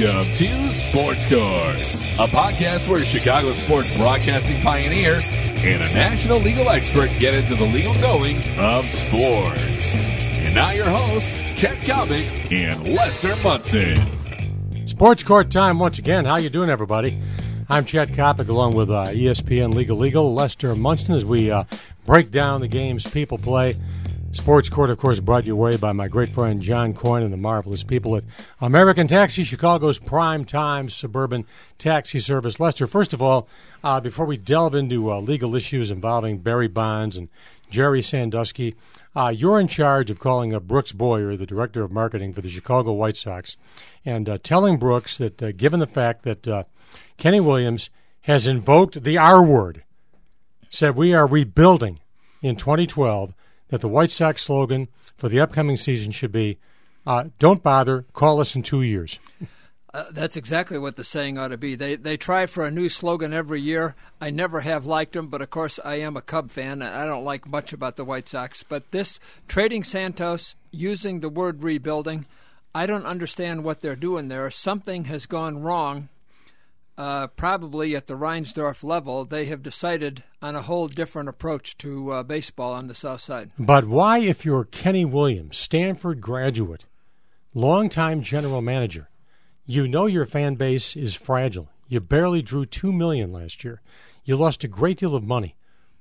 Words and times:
Welcome 0.00 0.32
to 0.32 0.72
Sports 0.72 1.28
Court, 1.28 1.76
a 2.18 2.26
podcast 2.32 2.88
where 2.88 3.04
Chicago 3.04 3.52
sports 3.52 3.94
broadcasting 3.98 4.58
pioneer 4.62 5.20
and 5.22 5.82
a 5.82 5.94
national 5.94 6.38
legal 6.38 6.70
expert 6.70 7.10
get 7.18 7.34
into 7.34 7.54
the 7.54 7.66
legal 7.66 7.92
goings 8.00 8.48
of 8.56 8.86
sports. 8.86 10.02
And 10.38 10.54
now 10.54 10.70
your 10.70 10.88
hosts, 10.88 11.52
Chet 11.54 11.76
Coppock 11.82 12.50
and 12.50 12.94
Lester 12.94 13.36
Munson. 13.42 14.86
Sports 14.86 15.22
Court 15.22 15.50
time 15.50 15.78
once 15.78 15.98
again. 15.98 16.24
How 16.24 16.36
you 16.38 16.48
doing, 16.48 16.70
everybody? 16.70 17.20
I'm 17.68 17.84
Chet 17.84 18.08
Coppock, 18.08 18.48
along 18.48 18.76
with 18.76 18.90
uh, 18.90 19.08
ESPN 19.08 19.74
Legal 19.74 19.98
Legal, 19.98 20.32
Lester 20.32 20.74
Munson, 20.74 21.14
as 21.14 21.26
we 21.26 21.50
uh, 21.50 21.64
break 22.06 22.30
down 22.30 22.62
the 22.62 22.68
games 22.68 23.06
people 23.06 23.36
play 23.36 23.74
Sports 24.32 24.68
Court, 24.68 24.90
of 24.90 24.98
course, 24.98 25.18
brought 25.18 25.44
your 25.44 25.56
way 25.56 25.76
by 25.76 25.90
my 25.90 26.06
great 26.06 26.28
friend 26.28 26.62
John 26.62 26.94
Coyne 26.94 27.24
and 27.24 27.32
the 27.32 27.36
marvelous 27.36 27.82
people 27.82 28.14
at 28.14 28.22
American 28.60 29.08
Taxi, 29.08 29.42
Chicago's 29.42 29.98
prime 29.98 30.44
time 30.44 30.88
suburban 30.88 31.44
taxi 31.78 32.20
service. 32.20 32.60
Lester, 32.60 32.86
first 32.86 33.12
of 33.12 33.20
all, 33.20 33.48
uh, 33.82 34.00
before 34.00 34.26
we 34.26 34.36
delve 34.36 34.76
into 34.76 35.10
uh, 35.10 35.20
legal 35.20 35.56
issues 35.56 35.90
involving 35.90 36.38
Barry 36.38 36.68
Bonds 36.68 37.16
and 37.16 37.28
Jerry 37.70 38.00
Sandusky, 38.02 38.76
uh, 39.16 39.32
you're 39.34 39.58
in 39.58 39.66
charge 39.66 40.12
of 40.12 40.20
calling 40.20 40.54
up 40.54 40.62
Brooks 40.62 40.92
Boyer, 40.92 41.36
the 41.36 41.44
director 41.44 41.82
of 41.82 41.90
marketing 41.90 42.32
for 42.32 42.40
the 42.40 42.48
Chicago 42.48 42.92
White 42.92 43.16
Sox, 43.16 43.56
and 44.04 44.28
uh, 44.28 44.38
telling 44.40 44.76
Brooks 44.76 45.18
that 45.18 45.42
uh, 45.42 45.50
given 45.50 45.80
the 45.80 45.88
fact 45.88 46.22
that 46.22 46.46
uh, 46.46 46.62
Kenny 47.16 47.40
Williams 47.40 47.90
has 48.22 48.46
invoked 48.46 49.02
the 49.02 49.18
R 49.18 49.42
word, 49.42 49.82
said 50.68 50.94
we 50.94 51.12
are 51.12 51.26
rebuilding 51.26 51.98
in 52.42 52.54
2012 52.54 53.34
that 53.70 53.80
the 53.80 53.88
White 53.88 54.10
Sox 54.10 54.44
slogan 54.44 54.88
for 55.16 55.28
the 55.28 55.40
upcoming 55.40 55.76
season 55.76 56.12
should 56.12 56.32
be 56.32 56.58
uh, 57.06 57.24
"Don't 57.38 57.62
bother, 57.62 58.04
call 58.12 58.40
us 58.40 58.54
in 58.54 58.62
two 58.62 58.82
years." 58.82 59.18
Uh, 59.92 60.04
that's 60.12 60.36
exactly 60.36 60.78
what 60.78 60.94
the 60.94 61.02
saying 61.02 61.36
ought 61.36 61.48
to 61.48 61.58
be. 61.58 61.74
They 61.74 61.96
they 61.96 62.16
try 62.16 62.46
for 62.46 62.64
a 62.64 62.70
new 62.70 62.88
slogan 62.88 63.32
every 63.32 63.60
year. 63.60 63.96
I 64.20 64.30
never 64.30 64.60
have 64.60 64.86
liked 64.86 65.14
them, 65.14 65.26
but 65.26 65.42
of 65.42 65.50
course 65.50 65.80
I 65.84 65.96
am 65.96 66.16
a 66.16 66.22
Cub 66.22 66.52
fan, 66.52 66.80
and 66.80 66.94
I 66.94 67.04
don't 67.04 67.24
like 67.24 67.48
much 67.48 67.72
about 67.72 67.96
the 67.96 68.04
White 68.04 68.28
Sox. 68.28 68.62
But 68.62 68.92
this 68.92 69.18
trading 69.48 69.82
Santos 69.82 70.54
using 70.70 71.18
the 71.18 71.28
word 71.28 71.64
rebuilding, 71.64 72.26
I 72.72 72.86
don't 72.86 73.04
understand 73.04 73.64
what 73.64 73.80
they're 73.80 73.96
doing 73.96 74.28
there. 74.28 74.48
Something 74.52 75.06
has 75.06 75.26
gone 75.26 75.60
wrong 75.60 76.08
uh, 77.00 77.28
probably 77.28 77.96
at 77.96 78.08
the 78.08 78.14
Reinsdorf 78.16 78.84
level, 78.84 79.24
they 79.24 79.46
have 79.46 79.62
decided 79.62 80.22
on 80.42 80.56
a 80.56 80.62
whole 80.62 80.88
different 80.88 81.28
approach 81.28 81.76
to 81.78 82.12
uh, 82.12 82.22
baseball 82.22 82.72
on 82.72 82.86
the 82.86 82.94
South 82.94 83.20
Side. 83.20 83.50
But 83.58 83.86
why, 83.86 84.18
if 84.18 84.44
you're 84.44 84.64
Kenny 84.64 85.04
Williams, 85.04 85.56
Stanford 85.56 86.20
graduate, 86.20 86.84
longtime 87.54 88.22
general 88.22 88.60
manager, 88.60 89.08
you 89.66 89.86
know 89.86 90.06
your 90.06 90.26
fan 90.26 90.54
base 90.54 90.96
is 90.96 91.14
fragile. 91.14 91.68
You 91.88 92.00
barely 92.00 92.42
drew 92.42 92.64
two 92.64 92.92
million 92.92 93.32
last 93.32 93.64
year. 93.64 93.80
You 94.24 94.36
lost 94.36 94.64
a 94.64 94.68
great 94.68 94.98
deal 94.98 95.14
of 95.14 95.24
money. 95.24 95.56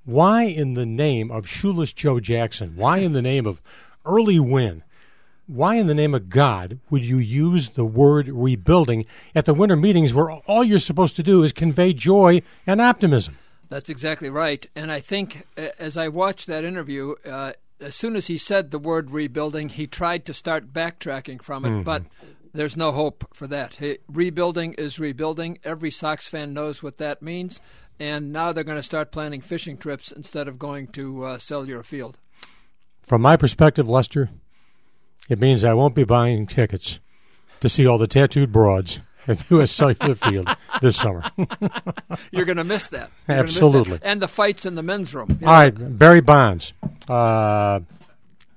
Why, 0.06 0.44
in 0.44 0.74
the 0.74 0.86
name 0.86 1.30
of 1.32 1.48
shoeless 1.48 1.94
Joe 1.94 2.20
Jackson? 2.20 2.76
Why, 2.76 3.00
in 3.00 3.14
the 3.14 3.22
name 3.22 3.46
of 3.46 3.62
Early 4.06 4.40
Wynn? 4.40 4.84
why 5.50 5.76
in 5.76 5.88
the 5.88 5.96
name 5.96 6.14
of 6.14 6.30
God 6.30 6.80
would 6.92 7.04
you 7.04 7.18
use 7.18 7.70
the 7.70 7.86
word 7.86 8.28
rebuilding 8.30 9.06
at 9.34 9.46
the 9.46 9.54
winter 9.54 9.76
meetings 9.76 10.14
where 10.14 10.30
all 10.32 10.64
you're 10.64 10.78
supposed 10.78 11.16
to 11.16 11.24
do 11.24 11.42
is 11.42 11.52
convey 11.52 11.92
joy 11.92 12.44
and 12.68 12.80
optimism? 12.80 13.36
That's 13.70 13.90
exactly 13.90 14.30
right. 14.30 14.66
And 14.76 14.92
I 14.92 15.00
think 15.00 15.46
as 15.56 15.96
I 15.96 16.08
watched 16.08 16.48
that 16.48 16.64
interview, 16.64 17.16
uh, 17.26 17.54
as 17.80 17.96
soon 17.96 18.16
as 18.16 18.28
he 18.28 18.38
said 18.38 18.72
the 18.72 18.80
word 18.80 19.12
rebuilding, 19.12 19.70
he 19.70 19.88
tried 19.88 20.26
to 20.26 20.34
start 20.34 20.74
backtracking 20.74 21.42
from 21.42 21.66
it, 21.66 21.70
mm-hmm. 21.70 21.84
but 21.84 22.04
there's 22.54 22.76
no 22.76 22.92
hope 22.92 23.28
for 23.34 23.48
that. 23.48 23.76
Hey, 23.76 24.00
rebuilding 24.08 24.74
is 24.74 25.00
rebuilding. 25.00 25.60
Every 25.64 25.92
Sox 25.92 26.28
fan 26.28 26.54
knows 26.54 26.82
what 26.82 26.98
that 26.98 27.22
means. 27.22 27.62
And 28.00 28.32
now 28.32 28.52
they're 28.52 28.64
going 28.64 28.78
to 28.78 28.84
start 28.84 29.12
planning 29.12 29.42
fishing 29.42 29.78
trips 29.78 30.12
instead 30.12 30.48
of 30.48 30.58
going 30.58 30.88
to 30.88 31.24
uh, 31.26 31.38
Cellular 31.38 31.84
Field. 31.84 32.18
From 33.02 33.22
my 33.22 33.38
perspective, 33.38 33.90
Lester, 33.90 34.30
it 35.30 35.40
means 35.40 35.64
I 35.64 35.74
won't 35.74 35.96
be 35.96 36.06
buying 36.06 36.48
tickets 36.48 37.00
to 37.60 37.70
see 37.70 37.86
all 37.86 37.98
the 37.98 38.08
tattooed 38.08 38.52
broads 38.52 39.00
at 39.30 39.50
U.S. 39.52 39.72
Cellular 39.72 40.16
Field 40.16 40.50
this 40.82 40.98
summer. 40.98 41.24
You're 42.32 42.46
going 42.46 42.58
to 42.58 42.64
miss 42.64 42.88
that. 42.90 43.12
You're 43.28 43.38
Absolutely. 43.38 43.92
Miss 43.92 44.00
that. 44.00 44.08
And 44.08 44.22
the 44.22 44.28
fights 44.28 44.66
in 44.66 44.76
the 44.76 44.84
men's 44.84 45.14
room. 45.14 45.28
You 45.40 45.46
know? 45.46 45.48
All 45.48 45.54
right, 45.54 45.98
Barry 45.98 46.22
Bonds, 46.22 46.74
uh, 47.08 47.80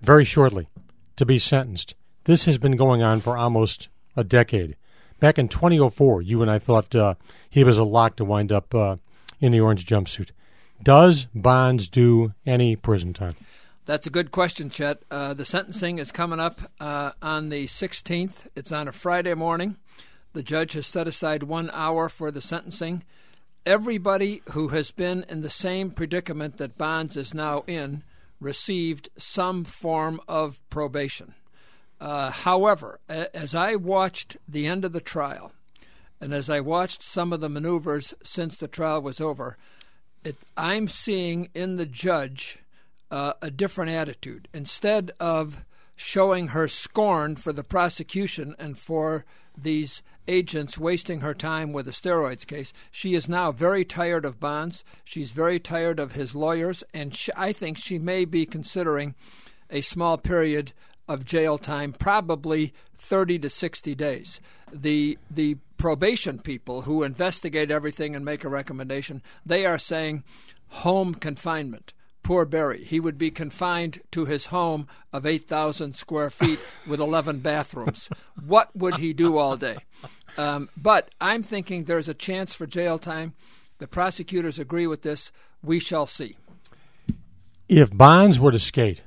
very 0.01 0.25
shortly 0.25 0.69
to 1.17 1.27
be 1.27 1.39
sentenced. 1.39 1.95
This 2.25 2.47
has 2.47 2.59
been 2.59 2.77
going 2.77 3.03
on 3.03 3.21
for 3.21 3.37
almost 3.37 3.89
a 4.17 4.25
decade. 4.25 4.77
Back 5.21 5.39
in 5.39 5.49
2004, 5.49 6.23
you 6.23 6.43
and 6.43 6.51
I 6.51 6.59
thought 6.59 6.95
uh, 6.95 7.15
he 7.49 7.63
was 7.63 7.79
a 7.79 7.85
lock 7.85 8.17
to 8.17 8.25
wind 8.25 8.51
up 8.51 8.75
uh, 8.75 8.97
in 9.41 9.53
the 9.53 9.61
orange 9.61 9.87
jumpsuit. 9.87 10.31
Does 10.83 11.27
Bonds 11.35 11.87
do 11.87 12.33
any 12.45 12.75
prison 12.75 13.13
time? 13.13 13.35
That's 13.85 14.07
a 14.07 14.11
good 14.11 14.31
question, 14.31 14.71
Chet. 14.71 15.03
Uh, 15.11 15.35
the 15.35 15.45
sentencing 15.45 15.99
is 15.99 16.13
coming 16.13 16.41
up 16.41 16.61
uh, 16.81 17.13
on 17.21 17.49
the 17.49 17.67
16th. 17.67 18.47
It's 18.55 18.73
on 18.73 18.89
a 18.89 18.93
Friday 18.93 19.35
morning. 19.35 19.77
The 20.33 20.43
judge 20.43 20.73
has 20.73 20.87
set 20.87 21.07
aside 21.07 21.43
one 21.43 21.71
hour 21.73 22.09
for 22.09 22.31
the 22.31 22.41
sentencing. 22.41 23.05
Everybody 23.67 24.43
who 24.53 24.69
has 24.69 24.91
been 24.91 25.25
in 25.29 25.43
the 25.43 25.51
same 25.51 25.91
predicament 25.91 26.57
that 26.57 26.79
Bonds 26.79 27.17
is 27.17 27.35
now 27.35 27.65
in 27.67 28.03
received 28.41 29.09
some 29.17 29.65
form 29.65 30.21
of 30.27 30.61
probation. 30.69 31.35
Uh, 32.01 32.31
however, 32.31 32.99
as 33.09 33.55
I 33.55 33.77
watched 33.77 34.37
the 34.49 34.67
end 34.67 34.85
of 34.85 34.93
the 34.93 35.01
trial, 35.01 35.53
and 36.21 36.35
as 36.35 36.51
I 36.51 36.61
watched 36.61 37.03
some 37.03 37.33
of 37.33 37.41
the 37.41 37.49
maneuvers 37.49 38.15
since 38.25 38.57
the 38.57 38.69
trial 38.69 39.01
was 39.01 39.21
over, 39.21 39.57
it, 40.25 40.37
I'm 40.57 40.89
seeing 40.89 41.51
in 41.55 41.77
the 41.77 41.87
judge 41.87 42.59
uh, 43.11 43.35
a 43.43 43.51
different 43.51 43.93
attitude. 43.93 44.49
Instead 44.53 45.13
of 45.21 45.65
showing 45.95 46.49
her 46.49 46.67
scorn 46.67 47.37
for 47.37 47.53
the 47.53 47.63
prosecution 47.63 48.57
and 48.59 48.79
for 48.79 49.25
these 49.57 50.03
agents 50.29 50.79
wasting 50.79 51.21
her 51.21 51.35
time 51.35 51.73
with 51.73 51.89
a 51.89 51.93
steroids 51.93 52.47
case. 52.47 52.73
She 52.91 53.15
is 53.15 53.29
now 53.29 53.53
very 53.53 53.85
tired 53.85 54.25
of 54.25 54.41
Bonds. 54.41 54.85
She's 55.05 55.33
very 55.33 55.59
tired 55.59 55.99
of 55.99 56.13
his 56.13 56.35
lawyers, 56.35 56.85
and 56.95 57.15
she, 57.15 57.33
I 57.37 57.53
think 57.53 57.79
she 57.79 57.99
may 57.99 58.25
be 58.25 58.47
considering 58.47 59.15
a 59.71 59.81
small 59.81 60.19
period 60.19 60.73
of 61.09 61.25
jail 61.25 61.59
time, 61.59 61.93
probably 61.93 62.73
30 62.95 63.41
to 63.41 63.51
60 63.51 63.95
days. 63.95 64.41
The 64.73 65.19
the 65.31 65.57
probation 65.77 66.39
people 66.39 66.83
who 66.83 67.03
investigate 67.03 67.71
everything 67.71 68.15
and 68.15 68.25
make 68.25 68.45
a 68.45 68.49
recommendation, 68.49 69.21
they 69.45 69.67
are 69.67 69.79
saying 69.79 70.23
home 70.69 71.15
confinement 71.15 71.93
poor 72.23 72.45
Barry. 72.45 72.85
He 72.85 73.01
would 73.01 73.19
be 73.19 73.31
confined 73.31 74.01
to 74.13 74.25
his 74.25 74.47
home 74.47 74.87
of 75.13 75.27
8,000 75.27 75.95
square 75.95 76.31
feet 76.31 76.61
with 76.87 77.01
11 77.01 77.41
bathrooms. 77.41 78.09
What 78.45 78.75
would 78.75 78.97
he 78.97 79.13
do 79.13 79.39
all 79.39 79.57
day? 79.57 79.79
Um, 80.37 80.69
but 80.77 81.11
I'm 81.21 81.43
thinking 81.43 81.85
there's 81.85 82.09
a 82.09 82.15
chance 82.15 82.55
for 82.55 82.67
jail 82.67 82.99
time. 82.99 83.35
The 83.79 83.87
prosecutors 83.87 84.59
agree 84.59 84.87
with 84.87 85.03
this. 85.03 85.33
We 85.63 85.79
shall 85.79 86.07
see. 86.07 86.37
If 87.69 87.91
Bonds 87.97 88.39
were 88.39 88.53
to 88.53 88.59
skate, 88.59 89.03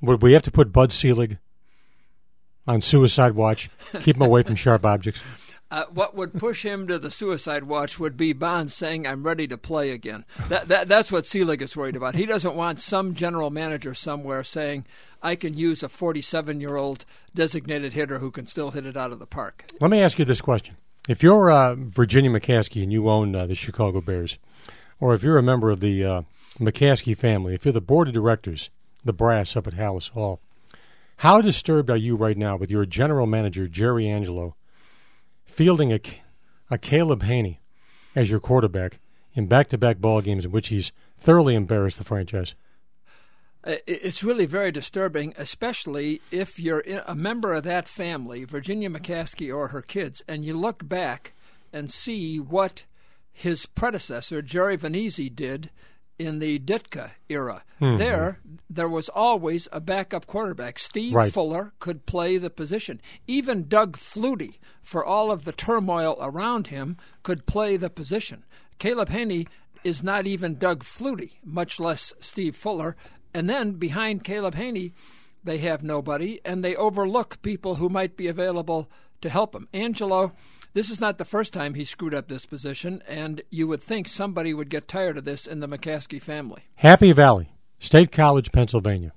would 0.00 0.22
we 0.22 0.32
have 0.32 0.42
to 0.42 0.50
put 0.50 0.72
Bud 0.72 0.92
Selig 0.92 1.38
on 2.66 2.80
suicide 2.80 3.32
watch, 3.32 3.70
keep 4.00 4.16
him 4.16 4.22
away 4.22 4.42
from 4.42 4.54
sharp 4.54 4.84
objects? 4.84 5.20
Uh, 5.70 5.84
what 5.92 6.14
would 6.14 6.34
push 6.34 6.64
him 6.64 6.86
to 6.86 6.98
the 6.98 7.10
suicide 7.10 7.64
watch 7.64 7.98
would 7.98 8.16
be 8.16 8.32
Bonds 8.32 8.72
saying, 8.72 9.06
"I'm 9.06 9.24
ready 9.24 9.48
to 9.48 9.58
play 9.58 9.90
again." 9.90 10.24
That, 10.48 10.68
that 10.68 10.88
that's 10.88 11.10
what 11.10 11.26
Selig 11.26 11.62
is 11.62 11.76
worried 11.76 11.96
about. 11.96 12.14
He 12.14 12.26
doesn't 12.26 12.54
want 12.54 12.80
some 12.80 13.14
general 13.14 13.50
manager 13.50 13.94
somewhere 13.94 14.44
saying, 14.44 14.84
"I 15.22 15.34
can 15.34 15.54
use 15.54 15.82
a 15.82 15.88
47 15.88 16.60
year 16.60 16.76
old 16.76 17.04
designated 17.34 17.94
hitter 17.94 18.18
who 18.18 18.30
can 18.30 18.46
still 18.46 18.70
hit 18.70 18.86
it 18.86 18.96
out 18.96 19.10
of 19.10 19.18
the 19.18 19.26
park." 19.26 19.64
Let 19.80 19.90
me 19.90 20.00
ask 20.00 20.18
you 20.18 20.24
this 20.24 20.40
question: 20.40 20.76
If 21.08 21.22
you're 21.22 21.50
uh, 21.50 21.74
Virginia 21.74 22.30
McCaskey 22.30 22.82
and 22.82 22.92
you 22.92 23.08
own 23.08 23.34
uh, 23.34 23.46
the 23.46 23.54
Chicago 23.54 24.00
Bears, 24.00 24.38
or 25.00 25.14
if 25.14 25.22
you're 25.22 25.38
a 25.38 25.42
member 25.42 25.70
of 25.70 25.80
the 25.80 26.04
uh, 26.04 26.22
McCaskey 26.60 27.16
family, 27.16 27.54
if 27.54 27.64
you're 27.64 27.72
the 27.72 27.80
board 27.80 28.08
of 28.08 28.14
directors, 28.14 28.70
the 29.04 29.12
brass 29.12 29.56
up 29.56 29.66
at 29.66 29.74
Halas 29.74 30.10
Hall, 30.10 30.40
how 31.18 31.40
disturbed 31.40 31.90
are 31.90 31.96
you 31.96 32.16
right 32.16 32.36
now 32.36 32.56
with 32.56 32.70
your 32.70 32.86
general 32.86 33.26
manager 33.26 33.66
Jerry 33.66 34.08
Angelo? 34.08 34.54
Fielding 35.46 35.92
a, 35.92 36.00
a 36.70 36.78
Caleb 36.78 37.22
Hanie 37.22 37.58
as 38.14 38.30
your 38.30 38.40
quarterback 38.40 38.98
in 39.34 39.46
back-to-back 39.46 39.98
ball 39.98 40.20
games 40.20 40.44
in 40.44 40.52
which 40.52 40.68
he's 40.68 40.92
thoroughly 41.18 41.54
embarrassed 41.54 41.98
the 41.98 42.04
franchise. 42.04 42.54
It's 43.64 44.22
really 44.22 44.44
very 44.44 44.70
disturbing, 44.70 45.32
especially 45.38 46.20
if 46.30 46.60
you're 46.60 46.84
a 47.06 47.14
member 47.14 47.54
of 47.54 47.64
that 47.64 47.88
family, 47.88 48.44
Virginia 48.44 48.90
McCaskey 48.90 49.54
or 49.54 49.68
her 49.68 49.80
kids, 49.80 50.22
and 50.28 50.44
you 50.44 50.52
look 50.52 50.86
back 50.86 51.32
and 51.72 51.90
see 51.90 52.38
what 52.38 52.84
his 53.32 53.64
predecessor, 53.66 54.42
Jerry 54.42 54.76
Vainisi, 54.76 55.34
did 55.34 55.70
in 56.18 56.38
the 56.38 56.58
Ditka 56.58 57.12
era. 57.28 57.64
Mm-hmm. 57.80 57.96
There, 57.96 58.40
there 58.70 58.88
was 58.88 59.08
always 59.08 59.68
a 59.72 59.80
backup 59.80 60.26
quarterback. 60.26 60.78
Steve 60.78 61.14
Right. 61.14 61.32
Fuller 61.32 61.72
could 61.78 62.06
play 62.06 62.36
the 62.36 62.50
position. 62.50 63.00
Even 63.26 63.68
Doug 63.68 63.96
Flutie, 63.96 64.58
for 64.82 65.04
all 65.04 65.30
of 65.30 65.44
the 65.44 65.52
turmoil 65.52 66.16
around 66.20 66.68
him, 66.68 66.96
could 67.22 67.46
play 67.46 67.76
the 67.76 67.90
position. 67.90 68.44
Caleb 68.78 69.10
Hanie 69.10 69.48
is 69.82 70.02
not 70.02 70.26
even 70.26 70.56
Doug 70.56 70.82
Flutie, 70.84 71.32
much 71.44 71.78
less 71.78 72.12
Steve 72.18 72.56
Fuller. 72.56 72.96
And 73.32 73.48
then 73.50 73.72
behind 73.72 74.24
Caleb 74.24 74.54
Hanie, 74.54 74.92
they 75.42 75.58
have 75.58 75.82
nobody, 75.82 76.40
and 76.44 76.64
they 76.64 76.74
overlook 76.74 77.42
people 77.42 77.76
who 77.76 77.88
might 77.88 78.16
be 78.16 78.28
available 78.28 78.90
to 79.20 79.28
help 79.28 79.54
him. 79.54 79.68
Angelo, 79.74 80.32
this 80.74 80.90
is 80.90 81.00
not 81.00 81.18
the 81.18 81.24
first 81.24 81.52
time 81.52 81.74
he 81.74 81.84
screwed 81.84 82.14
up 82.14 82.28
this 82.28 82.46
position, 82.46 83.02
and 83.08 83.42
you 83.48 83.66
would 83.68 83.80
think 83.80 84.08
somebody 84.08 84.52
would 84.52 84.68
get 84.68 84.88
tired 84.88 85.16
of 85.16 85.24
this 85.24 85.46
in 85.46 85.60
the 85.60 85.68
McCaskey 85.68 86.20
family. 86.20 86.62
Happy 86.76 87.12
Valley, 87.12 87.50
State 87.78 88.10
College, 88.10 88.50
Pennsylvania. 88.52 89.12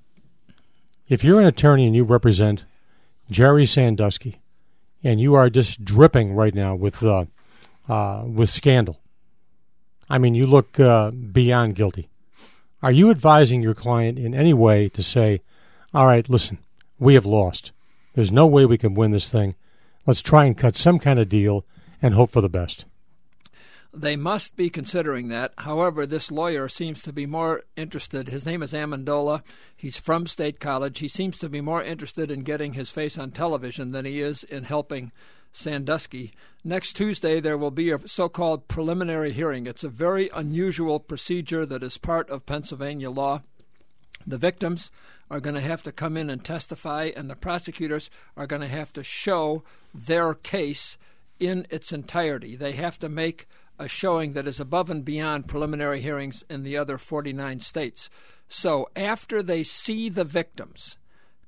If 1.08 1.24
you're 1.24 1.40
an 1.40 1.46
attorney 1.46 1.86
and 1.86 1.96
you 1.96 2.04
represent 2.04 2.64
Jerry 3.28 3.66
Sandusky, 3.66 4.40
and 5.02 5.20
you 5.20 5.34
are 5.34 5.50
just 5.50 5.84
dripping 5.84 6.32
right 6.32 6.54
now 6.54 6.74
with 6.74 7.02
uh, 7.02 7.24
uh, 7.88 8.22
with 8.26 8.50
scandal, 8.50 9.00
I 10.08 10.18
mean, 10.18 10.34
you 10.34 10.46
look 10.46 10.78
uh, 10.78 11.10
beyond 11.10 11.74
guilty. 11.74 12.08
Are 12.82 12.92
you 12.92 13.10
advising 13.10 13.62
your 13.62 13.74
client 13.74 14.18
in 14.18 14.34
any 14.34 14.54
way 14.54 14.88
to 14.90 15.02
say, 15.02 15.42
"All 15.92 16.06
right, 16.06 16.28
listen, 16.28 16.58
we 16.98 17.14
have 17.14 17.26
lost. 17.26 17.72
There's 18.14 18.32
no 18.32 18.46
way 18.46 18.64
we 18.64 18.78
can 18.78 18.94
win 18.94 19.10
this 19.10 19.28
thing. 19.28 19.56
Let's 20.08 20.22
try 20.22 20.46
and 20.46 20.56
cut 20.56 20.74
some 20.74 20.98
kind 20.98 21.18
of 21.18 21.28
deal 21.28 21.66
and 22.00 22.14
hope 22.14 22.30
for 22.30 22.40
the 22.40 22.48
best." 22.48 22.86
They 23.92 24.16
must 24.16 24.56
be 24.56 24.70
considering 24.70 25.28
that. 25.28 25.52
However, 25.58 26.06
this 26.06 26.30
lawyer 26.30 26.66
seems 26.66 27.02
to 27.02 27.12
be 27.12 27.26
more 27.26 27.64
interested. 27.76 28.28
His 28.28 28.46
name 28.46 28.62
is 28.62 28.72
Amendola. 28.72 29.42
He's 29.76 29.98
from 29.98 30.26
State 30.26 30.60
College. 30.60 31.00
He 31.00 31.08
seems 31.08 31.38
to 31.38 31.50
be 31.50 31.60
more 31.60 31.82
interested 31.82 32.30
in 32.30 32.40
getting 32.40 32.72
his 32.72 32.90
face 32.90 33.18
on 33.18 33.32
television 33.32 33.90
than 33.92 34.06
he 34.06 34.22
is 34.22 34.44
in 34.44 34.64
helping 34.64 35.12
Sandusky. 35.52 36.32
Next 36.64 36.94
Tuesday, 36.94 37.38
there 37.38 37.58
will 37.58 37.70
be 37.70 37.90
a 37.90 38.08
so 38.08 38.30
called 38.30 38.66
preliminary 38.66 39.34
hearing. 39.34 39.66
It's 39.66 39.84
a 39.84 39.90
very 39.90 40.30
unusual 40.34 41.00
procedure 41.00 41.66
that 41.66 41.82
is 41.82 41.98
part 41.98 42.30
of 42.30 42.46
Pennsylvania 42.46 43.10
law. 43.10 43.42
The 44.28 44.38
victims 44.38 44.92
are 45.30 45.40
going 45.40 45.54
to 45.54 45.62
have 45.62 45.82
to 45.84 45.92
come 45.92 46.16
in 46.16 46.28
and 46.28 46.44
testify, 46.44 47.10
and 47.16 47.30
the 47.30 47.36
prosecutors 47.36 48.10
are 48.36 48.46
going 48.46 48.60
to 48.60 48.68
have 48.68 48.92
to 48.92 49.02
show 49.02 49.62
their 49.94 50.34
case 50.34 50.98
in 51.40 51.66
its 51.70 51.92
entirety. 51.92 52.54
They 52.54 52.72
have 52.72 52.98
to 52.98 53.08
make 53.08 53.48
a 53.78 53.88
showing 53.88 54.32
that 54.32 54.46
is 54.46 54.60
above 54.60 54.90
and 54.90 55.04
beyond 55.04 55.46
preliminary 55.46 56.02
hearings 56.02 56.44
in 56.50 56.62
the 56.62 56.76
other 56.76 56.98
49 56.98 57.60
states. 57.60 58.10
So 58.48 58.90
after 58.94 59.42
they 59.42 59.62
see 59.62 60.08
the 60.08 60.24
victims, 60.24 60.98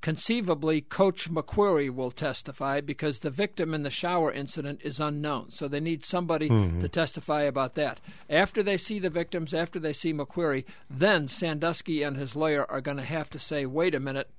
conceivably 0.01 0.81
Coach 0.81 1.31
McQueary 1.31 1.91
will 1.91 2.11
testify 2.11 2.81
because 2.81 3.19
the 3.19 3.31
victim 3.31 3.75
in 3.75 3.83
the 3.83 3.91
shower 3.91 4.33
incident 4.33 4.81
is 4.83 4.99
unknown. 5.01 5.51
So 5.51 5.69
they 5.69 5.81
need 5.81 6.05
somebody 6.05 6.49
to 6.49 6.89
testify 6.89 7.43
about 7.43 7.75
that. 7.75 8.01
After 8.29 8.63
they 8.63 8.77
see 8.77 8.99
the 8.99 9.11
victims, 9.11 9.53
after 9.53 9.79
they 9.79 9.93
see 9.93 10.15
McQueary, 10.15 10.65
then 10.89 11.29
Sandusky 11.29 12.03
and 12.03 12.17
his 12.17 12.35
lawyer 12.35 12.65
are 12.71 12.81
going 12.81 12.97
to 12.97 13.03
have 13.03 13.31
to 13.31 13.39
say, 13.39 13.67
wait 13.67 13.95
a 13.95 14.01
minute, 14.01 14.31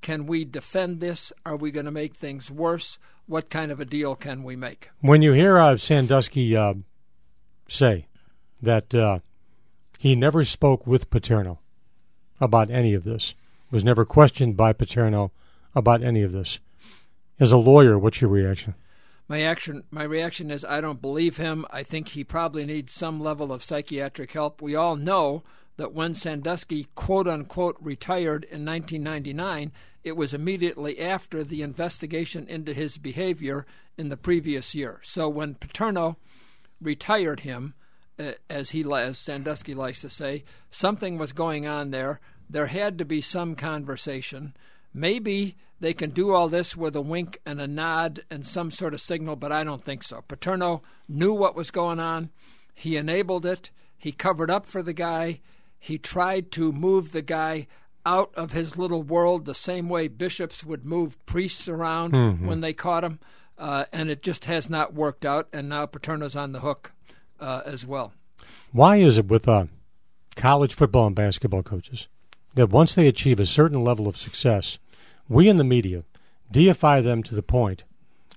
can 0.00 0.26
we 0.26 0.44
defend 0.44 1.00
this? 1.00 1.32
Are 1.44 1.56
we 1.56 1.70
going 1.70 1.86
to 1.86 1.92
make 1.92 2.14
things 2.14 2.50
worse? 2.50 2.98
What 3.26 3.50
kind 3.50 3.70
of 3.70 3.80
a 3.80 3.84
deal 3.84 4.14
can 4.14 4.42
we 4.42 4.56
make? 4.56 4.90
When 5.00 5.22
you 5.22 5.32
hear 5.32 5.58
uh, 5.58 5.76
Sandusky 5.76 6.56
uh, 6.56 6.74
say 7.68 8.06
that 8.62 8.94
uh, 8.94 9.18
he 9.98 10.14
never 10.14 10.44
spoke 10.44 10.86
with 10.86 11.10
Paterno 11.10 11.60
about 12.40 12.70
any 12.70 12.94
of 12.94 13.04
this, 13.04 13.34
was 13.70 13.84
never 13.84 14.04
questioned 14.04 14.56
by 14.56 14.72
Paterno 14.72 15.30
about 15.74 16.02
any 16.02 16.22
of 16.22 16.32
this, 16.32 16.58
as 17.40 17.52
a 17.52 17.56
lawyer, 17.56 17.98
what's 17.98 18.20
your 18.20 18.30
reaction? 18.30 18.74
My 19.28 19.42
action, 19.42 19.84
my 19.90 20.04
reaction 20.04 20.50
is 20.50 20.64
I 20.64 20.80
don't 20.80 21.02
believe 21.02 21.36
him. 21.36 21.66
I 21.70 21.82
think 21.82 22.08
he 22.08 22.24
probably 22.24 22.64
needs 22.64 22.92
some 22.92 23.20
level 23.20 23.52
of 23.52 23.62
psychiatric 23.62 24.32
help. 24.32 24.62
We 24.62 24.74
all 24.74 24.96
know 24.96 25.42
that 25.76 25.92
when 25.92 26.14
Sandusky 26.14 26.88
quote 26.94 27.28
unquote 27.28 27.76
retired 27.80 28.44
in 28.44 28.64
1999, 28.64 29.70
it 30.02 30.16
was 30.16 30.32
immediately 30.32 30.98
after 30.98 31.44
the 31.44 31.62
investigation 31.62 32.46
into 32.48 32.72
his 32.72 32.96
behavior 32.96 33.66
in 33.98 34.08
the 34.08 34.16
previous 34.16 34.74
year. 34.74 35.00
So 35.02 35.28
when 35.28 35.54
Paterno 35.54 36.16
retired 36.80 37.40
him, 37.40 37.74
uh, 38.18 38.32
as 38.48 38.70
he 38.70 38.84
as 38.92 39.18
Sandusky 39.18 39.74
likes 39.74 40.00
to 40.00 40.08
say, 40.08 40.44
something 40.70 41.18
was 41.18 41.32
going 41.32 41.66
on 41.66 41.90
there. 41.90 42.20
There 42.50 42.66
had 42.66 42.98
to 42.98 43.04
be 43.04 43.20
some 43.20 43.54
conversation. 43.54 44.54
Maybe 44.94 45.56
they 45.80 45.94
can 45.94 46.10
do 46.10 46.34
all 46.34 46.48
this 46.48 46.76
with 46.76 46.96
a 46.96 47.00
wink 47.00 47.40
and 47.46 47.60
a 47.60 47.68
nod 47.68 48.24
and 48.30 48.46
some 48.46 48.70
sort 48.70 48.94
of 48.94 49.00
signal, 49.00 49.36
but 49.36 49.52
I 49.52 49.64
don't 49.64 49.84
think 49.84 50.02
so. 50.02 50.22
Paterno 50.26 50.82
knew 51.08 51.32
what 51.32 51.54
was 51.54 51.70
going 51.70 52.00
on. 52.00 52.30
He 52.74 52.96
enabled 52.96 53.46
it. 53.46 53.70
He 53.96 54.12
covered 54.12 54.50
up 54.50 54.66
for 54.66 54.82
the 54.82 54.92
guy. 54.92 55.40
He 55.78 55.98
tried 55.98 56.50
to 56.52 56.72
move 56.72 57.12
the 57.12 57.22
guy 57.22 57.66
out 58.06 58.32
of 58.34 58.52
his 58.52 58.78
little 58.78 59.02
world 59.02 59.44
the 59.44 59.54
same 59.54 59.88
way 59.88 60.08
bishops 60.08 60.64
would 60.64 60.84
move 60.84 61.24
priests 61.26 61.68
around 61.68 62.12
when 62.46 62.60
they 62.60 62.72
caught 62.72 63.04
him. 63.04 63.20
Uh, 63.58 63.84
and 63.92 64.08
it 64.08 64.22
just 64.22 64.46
has 64.46 64.70
not 64.70 64.94
worked 64.94 65.24
out. 65.24 65.48
And 65.52 65.68
now 65.68 65.86
Paterno's 65.86 66.36
on 66.36 66.52
the 66.52 66.60
hook 66.60 66.92
uh, 67.38 67.62
as 67.66 67.84
well. 67.84 68.12
Why 68.72 68.96
is 68.96 69.18
it 69.18 69.26
with 69.26 69.48
uh, 69.48 69.66
college 70.36 70.74
football 70.74 71.08
and 71.08 71.16
basketball 71.16 71.62
coaches 71.62 72.08
that 72.58 72.70
once 72.70 72.92
they 72.92 73.06
achieve 73.06 73.38
a 73.38 73.46
certain 73.46 73.84
level 73.84 74.08
of 74.08 74.16
success, 74.16 74.78
we 75.28 75.48
in 75.48 75.58
the 75.58 75.64
media 75.64 76.02
deify 76.50 77.00
them 77.00 77.22
to 77.22 77.36
the 77.36 77.42
point. 77.42 77.84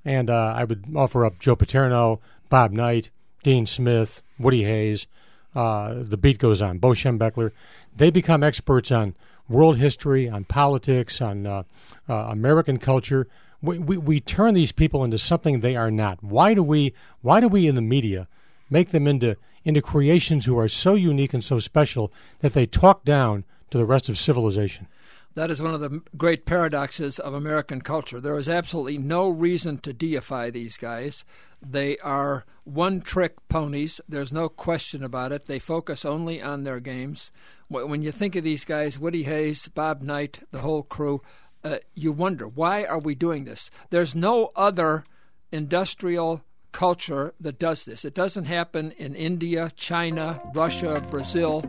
and 0.06 0.30
uh, 0.30 0.54
I 0.56 0.64
would 0.64 0.86
offer 0.96 1.26
up 1.26 1.40
Joe 1.40 1.56
Paterno, 1.56 2.20
Bob 2.48 2.72
Knight, 2.72 3.10
Dean 3.42 3.66
Smith, 3.66 4.22
Woody 4.38 4.64
Hayes, 4.64 5.08
uh, 5.56 5.96
the 5.98 6.18
beat 6.18 6.38
goes 6.38 6.62
on, 6.62 6.78
Bo 6.78 6.90
Schembechler. 6.90 7.52
They 7.96 8.12
become 8.12 8.44
experts 8.44 8.92
on 8.92 9.16
world 9.50 9.78
history, 9.78 10.30
on 10.30 10.44
politics, 10.44 11.20
on 11.20 11.48
uh, 11.48 11.64
uh, 12.08 12.14
American 12.14 12.78
culture. 12.78 13.28
We, 13.60 13.80
we, 13.80 13.98
we 13.98 14.20
turn 14.20 14.54
these 14.54 14.72
people 14.72 15.04
into 15.04 15.18
something 15.18 15.60
they 15.60 15.76
are 15.76 15.92
not. 15.92 16.24
Why 16.24 16.54
do 16.54 16.62
we? 16.62 16.94
Why 17.22 17.40
do 17.40 17.48
we 17.48 17.68
in 17.68 17.74
the 17.74 17.82
media 17.82 18.28
make 18.70 18.92
them 18.92 19.08
into 19.08 19.36
into 19.66 19.82
creations 19.82 20.46
who 20.46 20.60
are 20.60 20.68
so 20.68 20.94
unique 20.94 21.34
and 21.34 21.44
so 21.44 21.58
special 21.58 22.14
that 22.40 22.54
they 22.54 22.68
talk 22.68 23.04
down 23.04 23.46
to 23.72 23.78
the 23.78 23.86
rest 23.86 24.08
of 24.10 24.20
civilization? 24.20 24.88
That 25.34 25.50
is 25.50 25.62
one 25.62 25.74
of 25.74 25.80
the 25.80 26.02
great 26.18 26.46
paradoxes 26.46 27.18
of 27.18 27.34
American 27.34 27.82
culture. 27.82 28.20
There 28.20 28.38
is 28.38 28.50
absolutely 28.50 28.98
no 28.98 29.30
reason 29.30 29.78
to 29.80 29.94
deify 29.94 30.50
these 30.50 30.78
guys. 30.78 31.24
They 31.62 31.98
are 32.00 32.46
one 32.66 33.00
trick 33.00 33.36
ponies. 33.48 34.02
There's 34.10 34.34
no 34.34 34.50
question 34.50 35.04
about 35.04 35.32
it. 35.32 35.46
They 35.46 35.60
focus 35.60 36.04
only 36.04 36.42
on 36.42 36.64
their 36.64 36.82
games. 36.82 37.32
When 37.70 38.02
you 38.02 38.12
think 38.12 38.36
of 38.36 38.44
these 38.44 38.66
guys, 38.66 39.00
Woody 39.00 39.24
Hayes, 39.24 39.70
Bob 39.70 40.02
Knight, 40.02 40.42
the 40.52 40.60
whole 40.60 40.84
crew, 40.84 41.22
uh, 41.64 41.78
you 41.94 42.12
wonder 42.12 42.48
why 42.48 42.84
are 42.84 43.00
we 43.00 43.16
doing 43.16 43.46
this? 43.46 43.72
There's 43.90 44.14
no 44.14 44.52
other 44.56 45.06
industrial 45.52 46.44
culture 46.72 47.34
that 47.40 47.60
does 47.60 47.86
this. 47.86 48.06
It 48.06 48.14
doesn't 48.14 48.46
happen 48.46 48.92
in 48.98 49.16
India, 49.16 49.72
China, 49.76 50.42
Russia, 50.54 51.04
Brazil. 51.12 51.64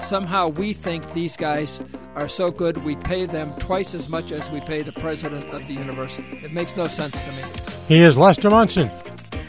Somehow 0.00 0.48
we 0.48 0.72
think 0.72 1.12
these 1.12 1.36
guys 1.36 1.82
are 2.14 2.28
so 2.28 2.50
good 2.50 2.76
we 2.78 2.96
pay 2.96 3.26
them 3.26 3.54
twice 3.58 3.94
as 3.94 4.08
much 4.08 4.32
as 4.32 4.50
we 4.50 4.60
pay 4.60 4.82
the 4.82 4.92
president 4.92 5.52
of 5.52 5.66
the 5.66 5.74
university. 5.74 6.38
It 6.38 6.52
makes 6.52 6.76
no 6.76 6.86
sense 6.86 7.12
to 7.12 7.32
me. 7.32 7.42
He 7.88 8.02
is 8.02 8.16
Lester 8.16 8.50
Munson, 8.50 8.90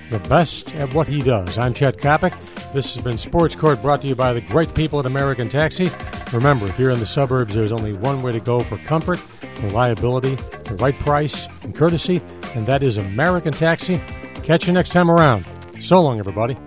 the 0.10 0.20
best 0.30 0.74
at 0.76 0.94
what 0.94 1.08
he 1.08 1.22
does. 1.22 1.58
I'm 1.58 1.74
Chet 1.74 1.98
Coppock. 1.98 2.34
This 2.74 2.96
has 2.96 3.04
been 3.04 3.18
Sports 3.18 3.56
Court 3.56 3.82
brought 3.82 4.02
to 4.02 4.08
you 4.08 4.16
by 4.16 4.34
the 4.34 4.42
great 4.42 4.74
people 4.74 5.00
at 5.00 5.06
American 5.06 5.48
Taxi. 5.48 5.90
Remember, 6.32 6.68
if 6.68 6.80
you're 6.80 6.90
in 6.90 7.00
the 7.00 7.06
suburbs, 7.06 7.54
there's 7.54 7.72
only 7.72 7.94
one 7.94 8.24
way 8.24 8.32
to 8.32 8.40
go 8.40 8.62
for 8.62 8.78
comfort, 8.80 9.24
reliability, 9.62 10.36
the 10.36 10.76
right 10.80 10.98
price, 11.00 11.48
and 11.64 11.76
courtesy, 11.76 12.20
and 12.56 12.66
that 12.66 12.82
is 12.82 12.98
American 12.98 13.54
Taxi. 13.54 14.02
Catch 14.44 14.68
you 14.68 14.74
next 14.74 14.92
time 14.92 15.10
around. 15.10 15.48
So 15.80 16.02
long, 16.02 16.20
everybody. 16.20 16.58